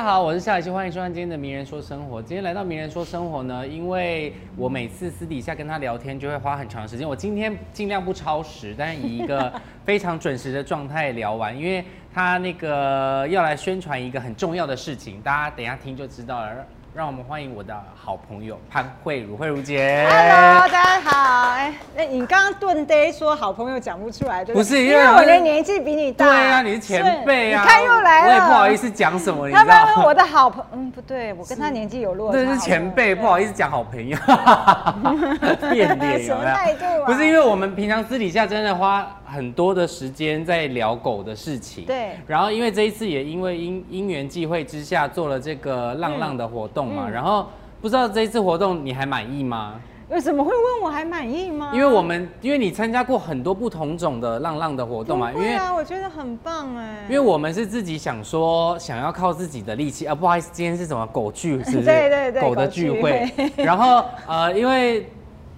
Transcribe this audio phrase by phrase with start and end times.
[0.00, 2.22] 大家好，我是夏雨欣，欢迎收看今天的《名人说生活》。
[2.24, 9.52] 今天来到《名人说生活》呢，因为我每次私底下跟他聊天就会花很长时间，我今天尽量不超时，但是以一个
[9.84, 11.84] 非常准时的状态聊完，因为
[12.14, 16.66] 他那个要来宣传一个很重要的事情，大家等一下听就知道了。
[16.92, 20.08] 让我们欢迎我的好朋友潘慧茹，慧茹姐。
[20.10, 21.50] Hello，大家好。
[21.50, 26.26] 哎，那你刚刚顿呆说好朋友讲不出来，对不是因因为为我的年纪比你大。
[26.26, 28.28] 对啊，你是前辈啊，你看又来了。
[28.28, 28.76] 我也不好意。
[28.76, 32.38] 思讲什么，你知道说我的好朋，嗯，不对，我跟他年纪有落差。
[32.38, 34.18] 这是前辈，不好意思讲好朋友，
[35.70, 47.46] 变脸什么有没有态度啊不是因为我们平常私底下真的花很多的时间在聊狗的事情，对然后因为这一次也因为因因缘际会之下做了这个浪浪的活动嘛，嗯然后
[47.80, 49.80] 不知道这一次活动你还满意吗？
[50.08, 51.70] 为什么会问我还满意吗？
[51.72, 57.06] 因为我们因为你参加过很多不同种的浪浪的活动嘛，因为啊，我觉得很棒哎。
[57.08, 61.84] 因为我们是自己想说，想要靠自己的力气啊，不好意思，今天是什么狗聚是不是？
[61.86, 63.30] 对对对狗的聚会。
[63.56, 65.06] 然后呃，因为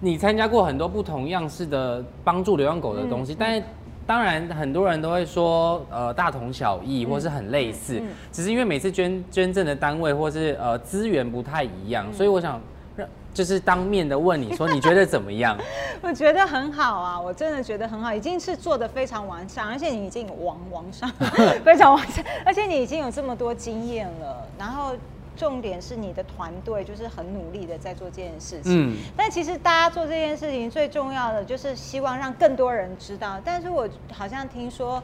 [0.04, 3.62] 你参加过很多不同样式的帮助流浪狗的东嗯西，但是。
[4.04, 12.60] 当然，很多人都会说，呃，大同小异，或是很类似，嗯只是因为每次捐捐赠的单位或是呃资源不太一样，嗯所以我想
[12.96, 15.56] 让就是当面的问你说，你觉得怎么样？
[16.02, 21.08] 我觉得很好啊，我真的觉得很好，已经是做的非常完善，而且你已经王王上
[21.64, 24.96] 非常完善，而且你已经有这么多经验了，然后
[25.36, 28.92] 重点是你的团队就是很努力的在做这件事情。
[28.92, 33.40] 嗯，但其实大家做这件事情最重要的就是希望让更多人知道。
[33.44, 35.02] 但是我好像听说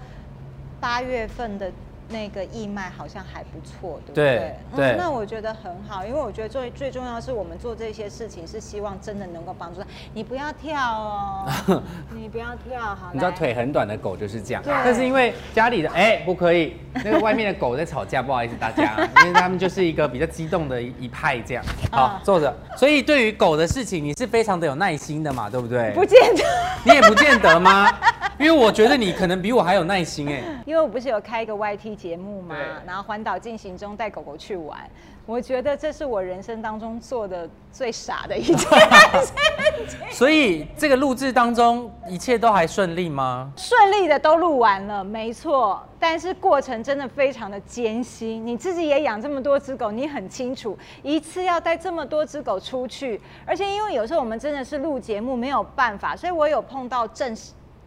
[0.81, 1.73] 八月份的
[2.09, 9.87] 那个义卖好像还不错，对不对嗯那我觉得很好，因为我觉得最最重要的是我们做这些事情是希望真的能够帮助他。
[10.15, 11.47] 你不要跳哦，
[12.15, 13.11] 你不要跳，好。
[13.13, 21.65] 你知道腿很短的狗就是这样，但是因为家里的哎、不可以，那个外面的狗在吵架， 不好意思大家，因为他们就是一个比较激动的一一派这样。
[21.93, 22.55] 好啊，坐着。
[22.77, 25.93] 所以对于狗的事情，你是非常的有耐心的嘛，对不对？
[25.93, 26.43] 不见得，
[26.85, 27.91] 你也不见得吗？
[28.39, 30.43] 因为我觉得你可能比我还有耐心哎。
[30.65, 34.79] 因为我不是有开一个 YT 节目嘛对，然后环岛进行中带狗狗去玩，
[35.27, 39.99] 我觉得这是我人生当中做的最傻的一件事情。
[40.11, 43.51] 所以这个录制当中一切都还顺利吗？
[43.57, 48.45] 顺利的都录完了，没错，但是过程真的非常的艰辛。
[48.47, 57.35] 你自己也养这么多只狗，你很清楚，一次要带这么多只狗出去，而且因为有时候我们真的是录节目没有办法，所以我有碰到正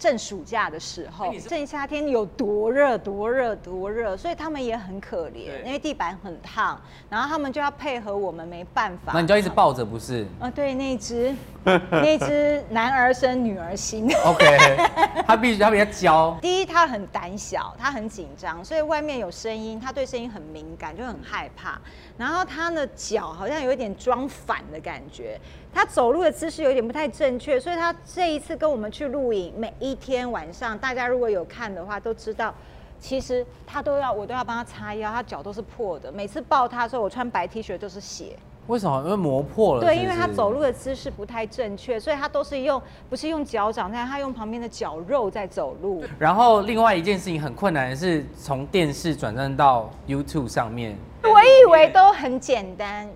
[0.02, 9.12] 正暑假的时候正夏天有多热多热多热，所以他们也很可怜，因为地板很烫，然后他们就要配合我们，没办法。
[9.14, 14.10] 那你就一直抱着不是啊，对，那只那只男儿生女儿心。
[14.26, 14.58] ？OK，
[15.28, 16.36] 他必须他比较娇。
[16.42, 21.80] 第一，他很胆小，他很紧张，所以外面有声音，他对声音很敏感，就很害怕。
[22.18, 25.40] 然后他的脚好像有一点装反的感觉，
[25.72, 32.52] 他走路的姿势有点不太正确，所以他这一次跟我们去露营，每一天晚上，大家如果有看的话，都知道。
[33.00, 36.12] 其实他都要，我都要帮他擦腰，他脚都是破的。
[36.12, 38.38] 每次抱他的时候，我穿白 T 恤都是血。
[38.68, 39.04] 为什么？
[39.04, 39.82] 因为磨破了。
[39.82, 46.04] 对，因为他走路的姿势不太正确，所以他都是用不是用脚掌，但他用旁边的脚肉在走路。
[46.18, 50.96] 然后另外一件事情很困难的是从电视转战到 YouTube 上面。
[51.24, 53.10] 我以为都很简单，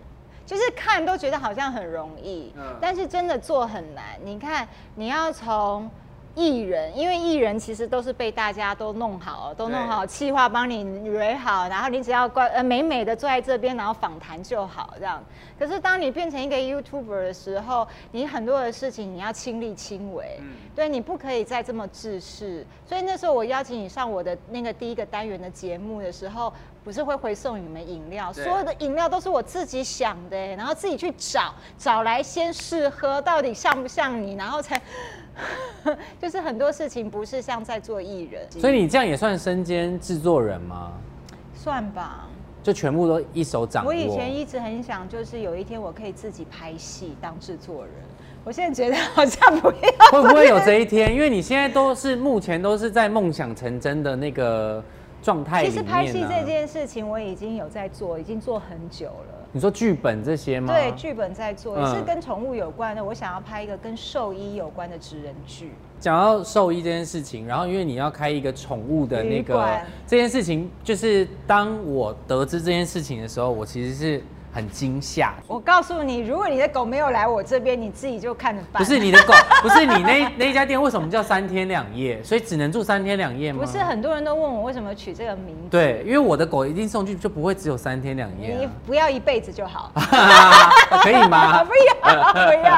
[0.45, 4.03] 就是看都觉得好像很容易，嗯但是真的做很难。
[4.23, 5.89] 你看，你要从
[6.35, 15.23] 艺人，因为艺人其实都是被大家都弄好，都弄好，气划帮你蕊好，然后你只要乖呃美美的坐在这边，然后访谈就好这样。
[15.57, 22.65] 可是当你变成一个 YouTuber 的时候，你很多的事情你要亲力亲为，嗯对你不可以再这么自私。
[22.85, 26.51] 所以那时候我邀请你上我的那个第一个单元的节目的时候，
[26.83, 34.81] 不是会回送你们饮料，所有的饮料都是我自己想的，然后自己去找，找来先试喝，到底像不像你，然后才。
[36.21, 40.93] 就是很多事情不是像在做艺人，所以你这样也算身兼制作人吗？
[41.53, 42.27] 算吧。
[42.63, 43.89] 就全部都一手掌握。
[43.89, 47.93] 我以前一直很想，就是有一天我可以自己拍戏当制作人。
[48.43, 49.89] 我现在觉得好像不要。
[50.11, 51.13] 会不会有这一天？
[51.13, 54.83] 因为你现在都是目前都是在梦想成真的那个
[55.21, 55.77] 状态里其。
[55.77, 59.34] 实拍戏这件事情我已经有在做，已经做很久了。
[59.55, 60.73] 你说剧本这些吗？
[60.73, 63.01] 对，剧本在做，也是嗯跟宠物有关的。
[63.01, 65.71] 我想要拍一个跟兽医有关的职人剧。
[65.97, 74.21] 讲到兽医这件事情，然后因为你要开一个宠物的那个这件事情，就是当我得知这件事情的时候，我其实是
[74.55, 75.33] 很惊吓。
[75.47, 78.81] 我告诉你，如果你的狗没有来我这边，你自己就看着办。
[78.81, 82.23] 不是你的狗， 不是你那那家店为什么叫三天两夜？
[82.23, 83.61] 所以只能住三天两夜吗？
[83.65, 85.69] 不是很多人都问我为什么取这个名字。
[85.69, 89.91] 对，因为我的狗一定送去就不会只有三天两夜、你不要一辈子就好。
[91.03, 91.61] 可以吗？
[91.65, 92.75] 不要不要。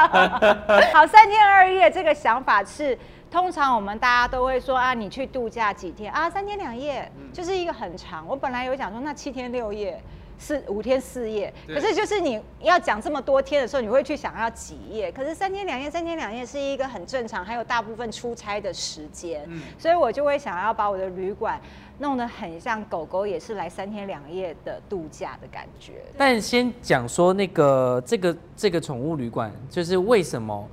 [0.92, 2.98] 好，三天二夜这个想法是，
[3.30, 6.28] 通常我们大家都会说啊，你去度假几天啊？
[6.28, 8.26] 三天两夜就是一个很长。
[8.26, 10.02] 我本来有想说那七天六夜。
[10.38, 15.10] 四五天四夜，可是就是你要讲这么多天的时候，你会去想要几夜？
[15.10, 19.46] 可是三天两夜，三天两夜是一个很正常，还有大部分出差的时间，
[19.78, 21.60] 所以我就会想要把我的旅馆
[21.98, 25.94] 弄得很像狗狗也是来三天两夜的度假的感觉。
[26.16, 30.68] 但先讲说那个这个这个宠物旅馆，就是为什么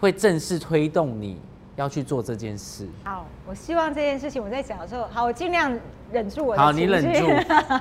[0.00, 1.38] 会正式推动你
[1.76, 2.88] 要去做这件事？
[3.04, 5.78] 好，我希望这件事情我在讲的时候，好，我尽量。
[6.12, 7.26] 忍住我的好，你忍住，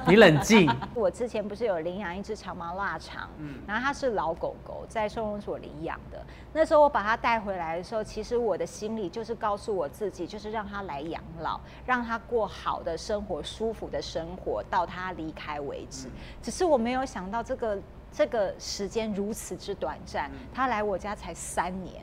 [0.08, 0.68] 你冷静。
[0.96, 6.26] 我之前不是有领养一只长毛腊肠，嗯然后它是老狗狗，在收容所领养的。
[6.52, 16.08] 那时候我把它带回来的时候，其实我的心里就是告诉我自己，就是让它来养老，让它过好的生活、舒服的生活，到它离开为止。
[16.42, 17.78] 只是我没有想到这个
[18.12, 22.02] 这个时间如此之短暂，它来我家才三年。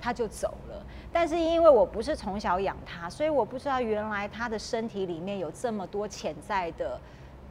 [0.00, 6.98] 他就走了，但是因为我不是从小养他，所以我不知道原来他的身体里面有这么多潜在的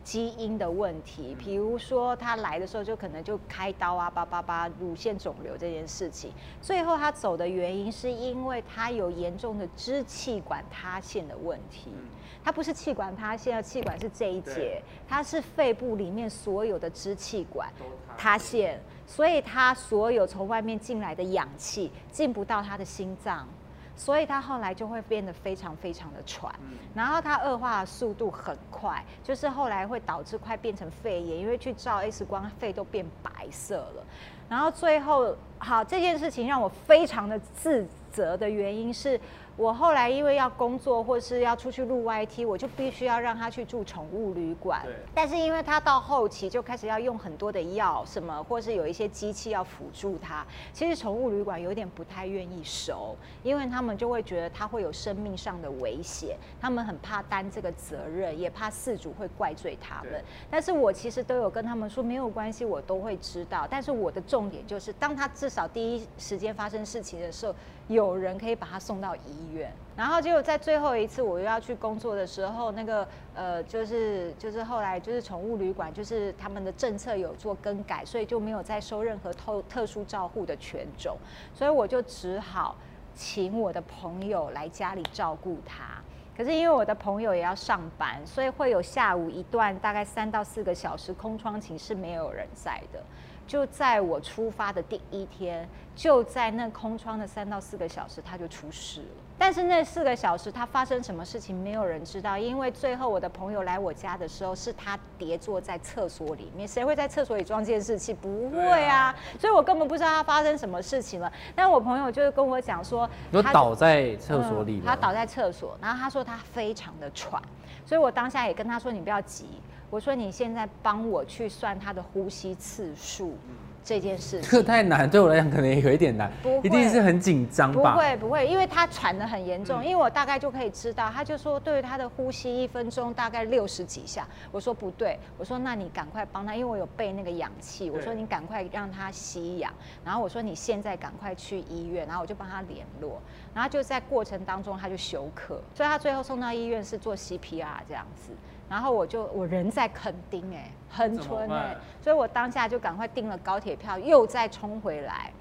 [0.03, 1.35] 基因的问题。
[1.37, 6.31] 比如说他来的时候就可能就开刀啊，叭叭叭，乳腺肿瘤这件事情。
[6.61, 11.93] 最后他走的原因是因为他有严重的支气管塌陷的问题。
[12.41, 17.69] 他不是气管塌陷，气管是这一节，他是肺部里面所有的支气管
[18.17, 18.81] 塌陷。
[19.09, 23.47] 所以他所有从外面进来的氧气进不到他的心脏，
[23.95, 26.53] 所以他后来就会变得非常非常的喘，
[26.93, 34.05] 然后他恶化的速度很快，就是后来会导致快变成肺炎，因为去照 X 光，肺都变白色了，
[34.47, 39.19] 然后最后好这件事情让我非常的自责的原因是。
[39.59, 44.85] 我后来因为要工作或是要出去录 YT，我就必须要让他去住宠物旅馆。
[45.13, 50.47] 但是因为他到后期就开始要用很多的药，什么或是有一些机器要辅助他。
[50.71, 53.13] 其实宠物旅馆有点不太愿意收，
[53.43, 60.23] 因为他们就会觉得他会有生命上的危险，他们很怕担这个责任，也怕饲主会怪罪他们。
[60.49, 63.67] 但是我其实都有跟他们说没有关系，我都会知道。
[63.69, 67.53] 但是我的重点就是，当他至少第一时间发生事情的时候。
[67.89, 81.17] 有人可以把他送到医院，然后结果在最后一次我又要去工作的时候，那个呃，就是就是后来就是宠物旅馆，就是他们的政策有做更改，所以就没有再收任何特特殊照护的犬种，
[81.53, 82.75] 所以我就只好
[83.13, 86.01] 请我的朋友来家里照顾他。
[86.37, 93.03] 可是因为我的朋友也要上班，所以会有下午一段大概三到四个小时空窗期是没有人在的。
[93.45, 99.07] 就在我出发的第一天，就在那空窗的三到四个小时，他就出事了。
[99.39, 102.37] 但是那四个小时他发生什么事情，没有人知道。
[102.37, 106.67] 因为最后我的朋友来我家的时候，是他跌坐在厕所里面。
[106.67, 108.13] 谁会在厕所里装监视器？
[108.13, 111.31] 不会啊，所以我根本不知道他发生什么事情了。
[111.55, 117.41] 但我朋友就是跟我讲说，他倒在厕所里，他倒在厕所，然后他说他非常的喘，
[117.85, 119.47] 所以我当下也跟他说，你不要急。
[119.89, 123.35] 我说你现在帮我去算他的呼吸次数
[123.83, 126.31] 这件事， 这个太难，对我来讲可能也有一点难，
[126.63, 127.93] 一定是很紧张吧？
[127.93, 134.27] 不会不会，因为他喘的很严重，因为我大概就可以知道，他就说对他的呼吸一分钟大概六十几下。
[134.51, 139.73] 我说不对，我说那你赶快帮他，因为我有备那个氧气，我说你赶快让他吸氧，
[140.03, 143.21] 然后我说你现在赶快去医院，然后我就帮他联络，
[143.53, 148.31] 然后就在过程当中他就休克，所以他最后送到医院是做 CPR 这样子。
[148.69, 155.31] 然后我就我人在垦丁哎，横村哎，所以我当下就赶快订了高铁票，又再冲回来。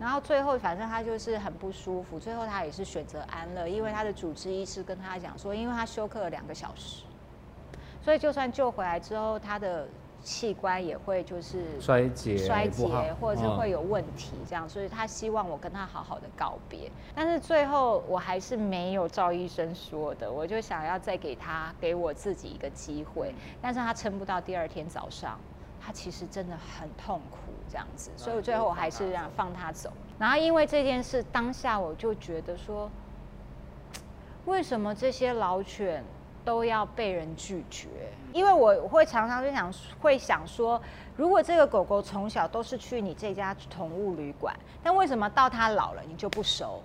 [0.00, 7.04] 然后最后反正他就是很不舒服，最后他也是选择安乐，因为他的主治医师跟他讲说，因为他休克了两个小时，
[8.02, 9.86] 所以就算救回来之后，他的。
[10.22, 12.86] 器官也会就是衰竭、衰竭，
[13.20, 16.90] 或者是会有问题，这样，所以他希望我跟他好好的告别。
[17.14, 23.34] 但是最后我还是没有照医生说的，我就想要再给他给我自己一个机会。
[23.62, 25.38] 但是他撑不到第二天早上，
[25.80, 27.38] 他其实真的很痛苦
[27.70, 29.90] 这样子，所以最后我还是让放他走。
[30.18, 32.90] 然后因为这件事当下，我就觉得说，
[34.46, 36.04] 为什么这些老犬？
[36.44, 37.88] 都要被人拒绝，
[38.32, 40.80] 因为我会常常就想，会想说，
[41.16, 46.80] 如果这个狗狗从小都是去你这家宠物旅馆，但为什么到它老了你就不收？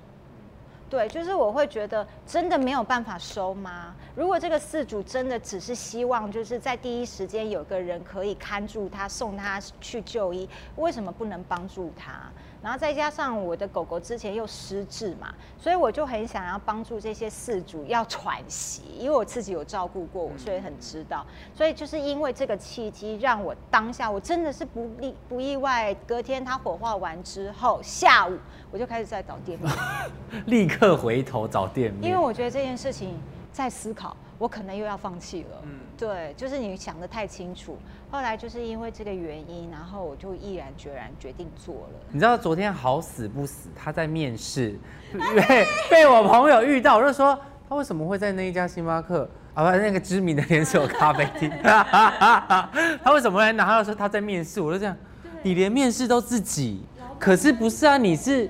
[0.90, 3.96] 对，就是我会觉得真的没有办法收吗？
[4.16, 12.30] 如果这个饲主真的只是希望就是在第一时间有个人可以看住他，送他去就医，为什么不能帮助他？
[12.64, 21.26] 然后再加上我的狗狗之前又失智嘛，所以我就很想要帮助这些饲主要喘息，因为我自己有照顾过，我所以很知道。
[21.54, 28.38] 所以就是因为这个契机，让我当下我真的是不意不意外，隔天它火化完之后，下午
[28.72, 29.72] 我就开始在找店面，
[30.48, 33.20] 立刻回头找店面，因为我觉得这件事情
[33.52, 35.62] 在思考，我可能又要放弃了。
[35.64, 37.78] 嗯，对，就是你想的太清楚。
[38.12, 42.00] 后来就是因为这个原因，然后我就毅然决然决定做了。
[42.12, 44.78] 你知道昨天好死不死，他在面试，
[45.12, 49.72] 被被我朋友遇到，我就说他为什么会在那一家星巴克啊？
[49.72, 54.62] 不，那个知名的连锁咖啡厅， 他为什么来拿到说他在面试？
[54.62, 54.96] 我就这样，
[55.42, 56.86] 你连面试都自己，
[57.20, 57.98] 可是不是啊？
[57.98, 58.50] 你是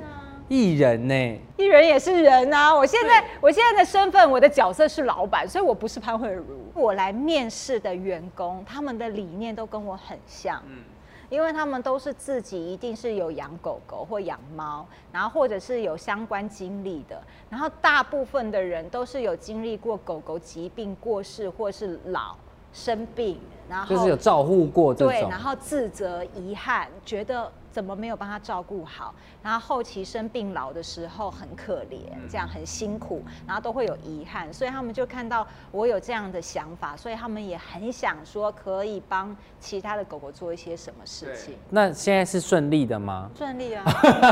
[0.54, 2.72] 艺人呢，艺人也是人啊！
[2.72, 6.46] 我现在我现在的身份，我的角色是老板，所以我不是潘慧茹。
[6.76, 10.84] 我来面试的员工，他们的理念都跟我很像，嗯，
[11.28, 17.20] 因为他们都是自己一定是有养狗狗或养猫，然后或者是有相关经历的，
[17.50, 22.36] 然后大部分的人都是有经历过狗狗疾病过世或是老
[22.72, 23.40] 生病，
[23.74, 27.52] 然后就是有照顾过这种，对，然后自责遗憾，觉得。
[27.74, 29.16] 怎么没有帮他照顾好？
[29.42, 41.56] 然后后期生病老的时候很可怜，这样很辛苦，然后都会有遗憾，所以他们就看到我有这样的想法，所以他们也很想说可以帮其他的狗狗做一些什么事情。
[41.72, 43.28] 那现在是顺利的吗？
[43.36, 43.84] 顺利啊！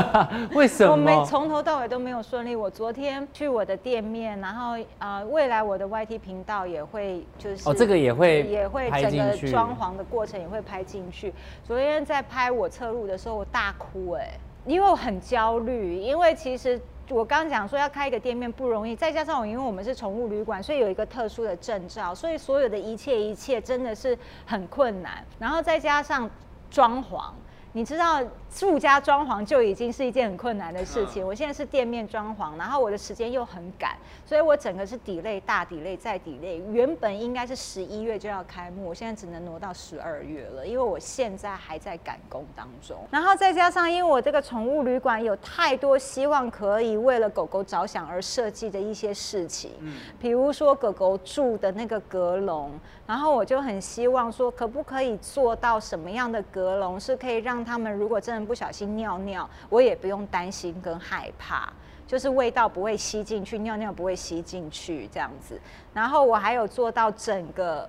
[0.54, 0.92] 为什么？
[0.92, 2.54] 我没从头到尾都没有顺利。
[2.54, 11.34] 我昨天去我的店面，然后呃，未来我的 YT 频道也会就是哦，这个也会也会整个装潢的过程也会拍进去。
[11.64, 13.32] 昨天在拍我侧录的时候。
[13.32, 26.28] 我大哭哎，因为我很焦虑，因为其实我刚讲说要开一个店面不容易，再加上我因为我们是宠物旅馆，所以有一个特殊的证照，所以所有的一切一切真的是很困难，然后再加上
[26.70, 27.32] 装潢。
[27.74, 28.22] 你知道
[28.54, 31.26] 住家装潢就已经是一件很困难的事情。
[31.26, 36.58] 我现在是店面装潢，然后我的时间又很赶，所以我整个是底类大底类再底类。
[36.70, 42.96] 原本应该是十一月就要开幕，我现在只能挪到十二月了，因为我现在还在赶工当中。
[43.10, 61.72] 然后再加上，因为我这个宠物旅馆有太多希望可以为了狗狗着想而设计的一些事情，嗯，比如说狗狗住的那个阁笼，然后我就很希望说，可不可以做到什么样的阁笼是可以让他们如果真的不小心尿尿，我也不用担心跟害怕，
[62.06, 65.60] 就是味道不会吸进去，尿尿不会吸进去这样子。
[65.92, 67.88] 然后我还有做到整个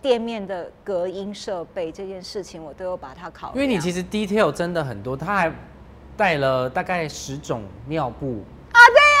[0.00, 3.60] 店面的隔音设备这件事情，我都有把它考虑。
[3.60, 5.52] 因为你其实 detail 真的很多，他还
[6.16, 8.42] 带了大概十种尿布。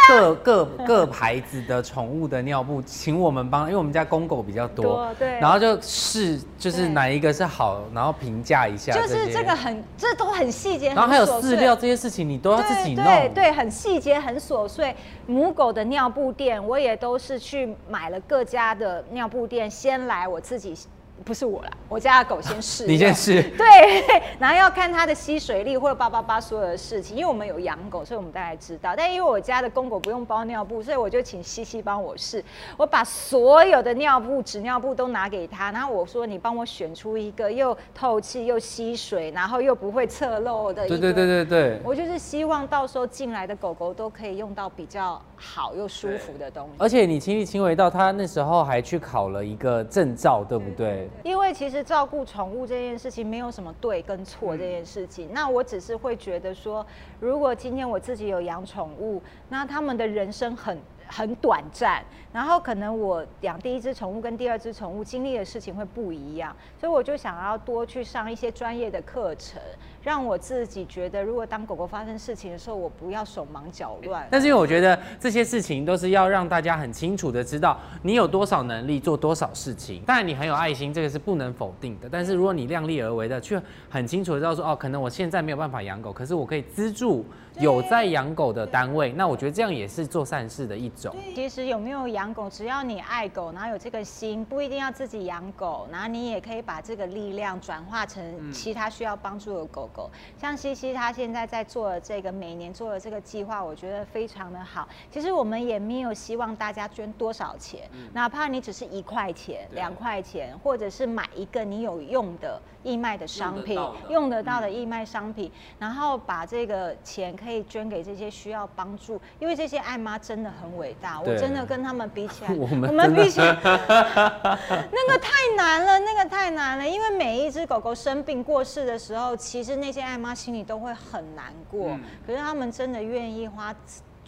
[0.08, 8.92] 各各各牌子的宠物的尿布，请我们帮，因为我们家公狗比较多，对，然后就试，就是哪一个是好，然后评价一下。
[8.92, 13.04] 就是这个很，这都很细节，然后还有饲料这些事情，你都要自己弄。
[13.04, 14.94] 对对，很细节，很琐碎。
[15.26, 20.76] 母狗的尿布垫，我也都是去买了各家的尿布垫，先来我自己。
[21.24, 22.86] 不是我啦，我家的狗先试。
[22.88, 23.42] 你先试。
[23.42, 23.66] 对，
[24.38, 28.94] 然后要看它的吸水力或者叭叭叭所有的事情，因为我们有养狗，所以我们大概知道。
[28.96, 32.44] 但因为我家的公狗不用包尿布，所以我就请西西帮我试。
[32.76, 41.80] 我把所有的尿布、纸尿布都拿给他，然后我说：“你帮我选出一个又透气又吸水，然后又不会侧漏的。”对对对对对。
[41.82, 46.74] 我就是希望到时候进来的狗狗都可以用到比较好又舒服的东西。
[46.78, 51.08] 而且你亲力亲为到，他那时候还去考了一个证照，对不对？
[51.22, 56.84] 因为其实照顾宠物这件事情没有什么对跟错这件事情，那我只是会觉得说，
[57.20, 60.78] 如果今天我自己有养宠物，那他们的人生很。
[61.08, 62.02] 很短暂，
[62.32, 69.62] 然后可能我养第一只宠物跟第二只宠物经历的事情会不一样，所以我就想要多去上一些专业的课程，
[70.06, 74.24] 让我自己觉得，如果当狗狗发生事情的时候，我不要手忙脚乱。
[74.30, 80.00] 但是因为我觉得这些事情都是要让大家很清楚的知道你有多少能力做多少事情。
[80.06, 82.08] 当然你很有爱心，这个是不能否定的。
[82.08, 83.60] 但是如果你量力而为的去
[83.90, 87.26] 很清楚的知道说，哦，可能我现在没有办法养狗，可是我可以资助。
[87.58, 91.16] 有在养狗的单位，那我觉得这样也是做善事的一种。
[91.34, 100.10] 其实有没有养狗，只要你爱狗，然后有这个心，不一定要自己养狗，然后你也可以把这个力量转化成其他需要帮助的狗狗。
[100.38, 104.86] 像西西他现在在做的这个每年做的这个计划，我觉得非常的好。
[105.10, 133.74] 其实我们也没有希望大家捐多少钱，哪怕你只是一块钱、两块钱，或者是买一个你有用的义卖的商品，用得到的义卖商品，然后把这个钱可以捐给这些需要帮助，因为这些爱妈真的很伟大，我真的跟他们比起来， 我们我们比起来，那个太难了，那个太难了，因为每一只狗狗生病过世的时候，其实那些爱妈心里都会很难过，可是他们真的愿意花。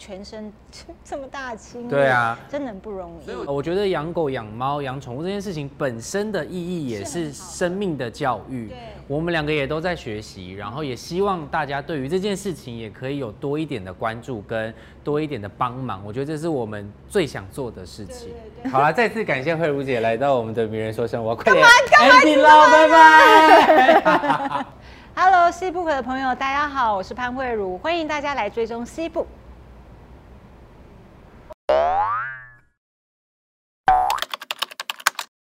[0.01, 0.49] 全身
[1.03, 3.25] 这么大的心，对啊，真的很不容易。
[3.25, 8.69] 所以我觉得养狗、养猫、养宠物这件事情本身的意义也是生命的教育。
[8.69, 8.77] 对，
[9.09, 14.73] 我们两个也都在学习，然后也希望大家对于这件事情也可以有多一点的关注跟
[15.03, 16.01] 多一点的帮忙。
[16.05, 18.29] 我觉得这是我们最想做的事情。
[18.71, 21.67] 好了，再次感谢慧茹姐来到我们的名人说生活，快点
[21.99, 24.65] ending 了，拜拜。
[25.21, 29.27] Hello，C Book 的朋友，大家好，我是潘慧茹，欢迎大家来追踪西部。